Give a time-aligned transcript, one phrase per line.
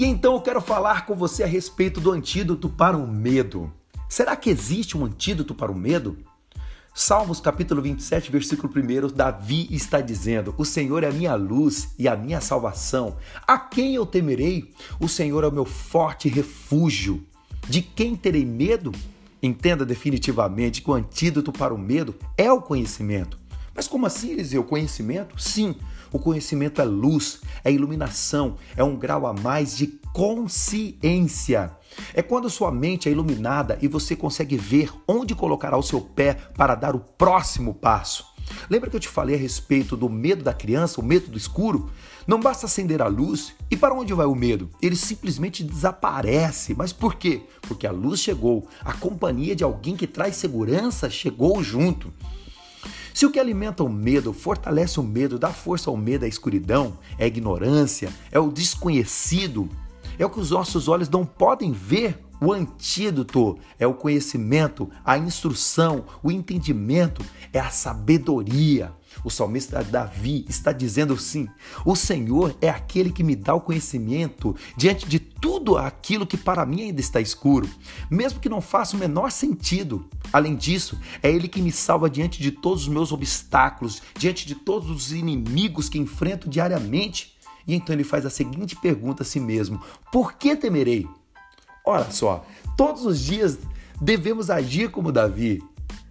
[0.00, 3.70] E então eu quero falar com você a respeito do antídoto para o medo.
[4.08, 6.16] Será que existe um antídoto para o medo?
[6.94, 12.08] Salmos capítulo 27, versículo 1, Davi está dizendo: O Senhor é a minha luz e
[12.08, 13.18] a minha salvação.
[13.46, 14.72] A quem eu temerei?
[14.98, 17.22] O Senhor é o meu forte refúgio.
[17.68, 18.92] De quem terei medo?
[19.42, 23.39] Entenda definitivamente que o antídoto para o medo é o conhecimento.
[23.74, 24.64] Mas como assim, Eliseu?
[24.64, 25.40] Conhecimento?
[25.40, 25.74] Sim,
[26.12, 31.70] o conhecimento é luz, é iluminação, é um grau a mais de consciência.
[32.14, 36.34] É quando sua mente é iluminada e você consegue ver onde colocará o seu pé
[36.34, 38.30] para dar o próximo passo.
[38.68, 41.90] Lembra que eu te falei a respeito do medo da criança, o medo do escuro?
[42.26, 44.70] Não basta acender a luz e para onde vai o medo?
[44.82, 46.74] Ele simplesmente desaparece.
[46.74, 47.42] Mas por quê?
[47.62, 52.12] Porque a luz chegou, a companhia de alguém que traz segurança chegou junto.
[53.12, 56.28] Se o que alimenta o medo, fortalece o medo, dá força ao medo, é a
[56.28, 59.68] escuridão, é a ignorância, é o desconhecido,
[60.18, 62.18] é o que os nossos olhos não podem ver.
[62.42, 68.92] O antídoto é o conhecimento, a instrução, o entendimento, é a sabedoria.
[69.22, 71.48] O salmista Davi está dizendo sim:
[71.84, 76.66] o Senhor é aquele que me dá o conhecimento diante de tudo aquilo que para
[76.66, 77.68] mim ainda está escuro,
[78.10, 80.06] mesmo que não faça o menor sentido.
[80.32, 84.54] Além disso, é Ele que me salva diante de todos os meus obstáculos, diante de
[84.54, 87.34] todos os inimigos que enfrento diariamente.
[87.66, 89.80] E então ele faz a seguinte pergunta a si mesmo:
[90.12, 91.06] Por que temerei?
[91.84, 92.44] Olha só,
[92.76, 93.58] todos os dias
[94.00, 95.62] devemos agir como Davi.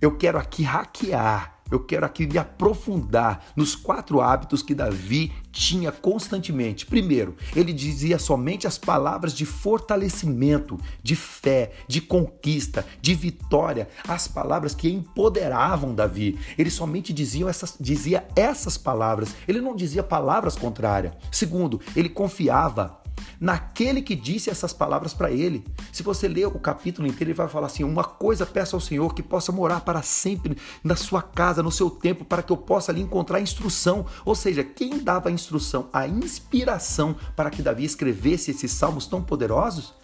[0.00, 5.90] Eu quero aqui hackear, eu quero aqui me aprofundar nos quatro hábitos que Davi tinha
[5.90, 6.86] constantemente.
[6.86, 14.28] Primeiro, ele dizia somente as palavras de fortalecimento, de fé, de conquista, de vitória, as
[14.28, 16.38] palavras que empoderavam Davi.
[16.56, 21.12] Ele somente dizia essas, dizia essas palavras, ele não dizia palavras contrárias.
[21.30, 23.00] Segundo, ele confiava
[23.40, 25.64] naquele que disse essas palavras para ele.
[25.92, 29.14] Se você ler o capítulo inteiro, ele vai falar assim: Uma coisa peço ao Senhor
[29.14, 32.92] que possa morar para sempre na sua casa, no seu tempo, para que eu possa
[32.92, 34.06] ali encontrar instrução.
[34.24, 39.94] Ou seja, quem dava instrução, a inspiração para que Davi escrevesse esses salmos tão poderosos?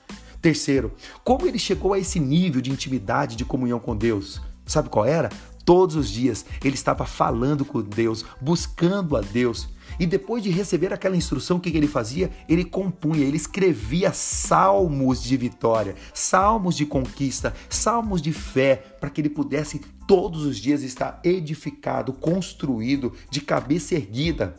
[0.41, 0.92] Terceiro,
[1.24, 4.41] como ele chegou a esse nível de intimidade, de comunhão com Deus?
[4.64, 5.30] Sabe qual era?
[5.64, 9.69] Todos os dias ele estava falando com Deus, buscando a Deus.
[9.98, 12.30] E depois de receber aquela instrução, o que ele fazia?
[12.48, 19.20] Ele compunha, ele escrevia salmos de vitória, salmos de conquista, salmos de fé, para que
[19.20, 24.56] ele pudesse todos os dias estar edificado, construído, de cabeça erguida.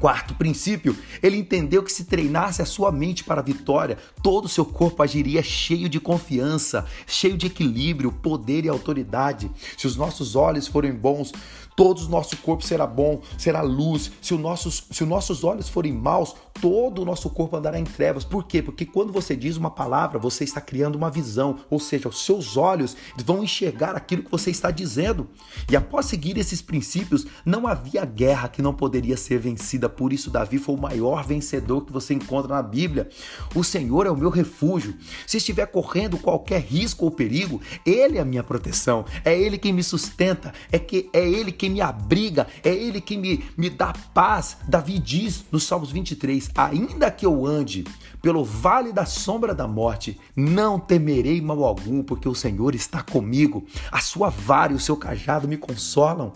[0.00, 4.48] Quarto princípio, ele entendeu que se treinasse a sua mente para a vitória, todo o
[4.48, 9.50] seu corpo agiria cheio de confiança, cheio de equilíbrio, poder e autoridade.
[9.76, 11.32] Se os nossos olhos forem bons,
[11.74, 14.12] todo o nosso corpo será bom, será luz.
[14.22, 17.84] Se, os nossos, se os nossos olhos forem maus, todo o nosso corpo andará em
[17.84, 18.24] trevas.
[18.24, 18.62] Por quê?
[18.62, 22.56] Porque quando você diz uma palavra, você está criando uma visão, ou seja, os seus
[22.56, 25.28] olhos vão enxergar aquilo que você está dizendo.
[25.70, 29.88] E após seguir esses princípios, não havia guerra que não poderia ser vencida.
[29.88, 33.08] Por isso, Davi foi o maior vencedor que você encontra na Bíblia.
[33.54, 34.94] O Senhor é o meu refúgio.
[35.26, 39.04] Se estiver correndo qualquer risco ou perigo, Ele é a minha proteção.
[39.24, 40.52] É Ele quem me sustenta.
[40.70, 42.46] É que é Ele quem me abriga.
[42.62, 44.58] É Ele quem me, me dá paz.
[44.66, 47.84] Davi diz nos Salmos 23 ainda que eu ande
[48.20, 53.64] pelo vale da sombra da morte, não temerei mal algum, porque o Senhor está comigo.
[53.92, 56.32] A sua vara e o seu cajado me consolam.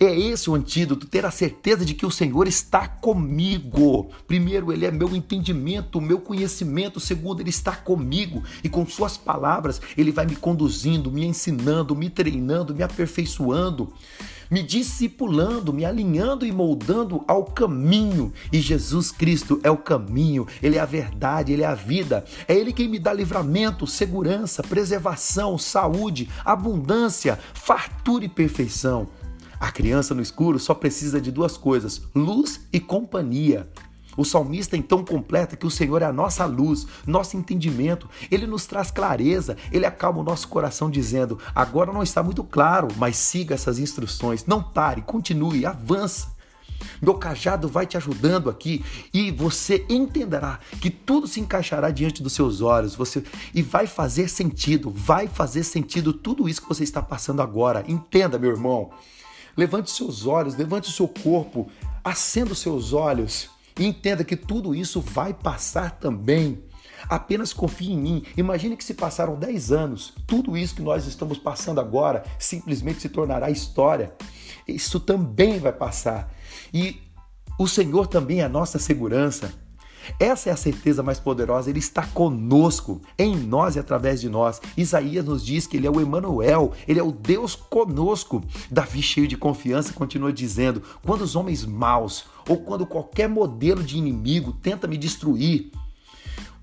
[0.00, 4.10] É esse o antídoto, ter a certeza de que o Senhor está comigo.
[4.26, 6.98] Primeiro, Ele é meu entendimento, meu conhecimento.
[6.98, 12.08] Segundo, Ele está comigo e com Suas palavras Ele vai me conduzindo, me ensinando, me
[12.08, 13.92] treinando, me aperfeiçoando
[14.54, 18.32] me discipulando, me alinhando e moldando ao caminho.
[18.52, 22.24] E Jesus Cristo é o caminho, Ele é a verdade, Ele é a vida.
[22.46, 29.08] É Ele quem me dá livramento, segurança, preservação, saúde, abundância, fartura e perfeição.
[29.58, 33.68] A criança no escuro só precisa de duas coisas: luz e companhia.
[34.16, 38.66] O salmista então completa que o Senhor é a nossa luz, nosso entendimento, ele nos
[38.66, 43.54] traz clareza, ele acalma o nosso coração dizendo: agora não está muito claro, mas siga
[43.54, 46.34] essas instruções, não pare, continue, avança.
[47.00, 52.32] Meu cajado vai te ajudando aqui e você entenderá que tudo se encaixará diante dos
[52.32, 53.22] seus olhos, você
[53.54, 57.84] e vai fazer sentido, vai fazer sentido tudo isso que você está passando agora.
[57.88, 58.90] Entenda, meu irmão.
[59.56, 61.68] Levante seus olhos, levante o seu corpo,
[62.02, 66.62] acenda os seus olhos e entenda que tudo isso vai passar também.
[67.08, 68.22] Apenas confie em mim.
[68.36, 73.08] Imagine que se passaram 10 anos, tudo isso que nós estamos passando agora simplesmente se
[73.08, 74.14] tornará história.
[74.66, 76.32] Isso também vai passar.
[76.72, 77.02] E
[77.58, 79.52] o Senhor também é a nossa segurança.
[80.18, 84.60] Essa é a certeza mais poderosa, ele está conosco, em nós e através de nós.
[84.76, 88.42] Isaías nos diz que ele é o Emanuel, ele é o Deus conosco.
[88.70, 93.96] Davi, cheio de confiança, continua dizendo: quando os homens maus ou quando qualquer modelo de
[93.96, 95.70] inimigo tenta me destruir,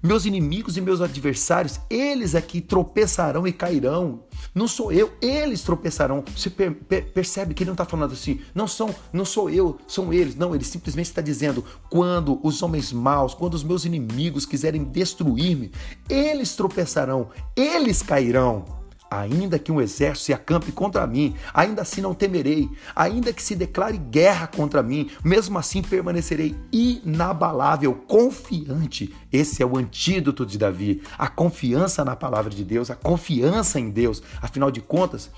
[0.03, 4.23] meus inimigos e meus adversários, eles é que tropeçarão e cairão.
[4.53, 6.23] Não sou eu, eles tropeçarão.
[6.35, 9.77] Você per per percebe que ele não está falando assim, não são, não sou eu,
[9.87, 10.35] são eles.
[10.35, 15.71] Não, ele simplesmente está dizendo: quando os homens maus, quando os meus inimigos quiserem destruir-me,
[16.09, 18.80] eles tropeçarão, eles cairão.
[19.11, 22.69] Ainda que um exército se acampe contra mim, ainda assim não temerei.
[22.95, 29.13] Ainda que se declare guerra contra mim, mesmo assim permanecerei inabalável, confiante.
[29.29, 31.03] Esse é o antídoto de Davi.
[31.17, 34.23] A confiança na palavra de Deus, a confiança em Deus.
[34.41, 35.29] Afinal de contas,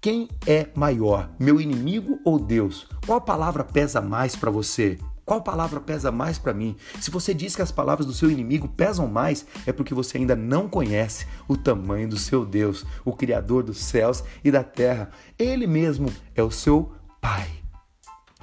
[0.00, 2.86] quem é maior, meu inimigo ou Deus?
[3.04, 5.00] Qual palavra pesa mais para você?
[5.26, 6.76] Qual palavra pesa mais para mim?
[7.00, 10.36] Se você diz que as palavras do seu inimigo pesam mais, é porque você ainda
[10.36, 15.10] não conhece o tamanho do seu Deus, o Criador dos céus e da terra.
[15.36, 17.50] Ele mesmo é o seu Pai.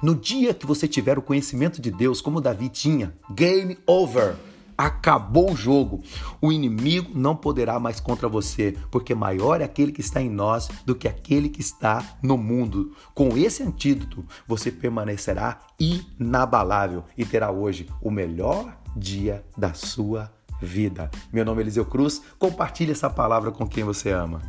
[0.02, 4.34] No dia que você tiver o conhecimento de Deus, como Davi tinha, game over.
[4.76, 6.02] Acabou o jogo.
[6.40, 10.68] O inimigo não poderá mais contra você, porque maior é aquele que está em nós
[10.84, 12.94] do que aquele que está no mundo.
[13.14, 21.10] Com esse antídoto, você permanecerá inabalável e terá hoje o melhor dia da sua vida.
[21.32, 22.22] Meu nome é Eliseu Cruz.
[22.38, 24.40] Compartilhe essa palavra com quem você ama.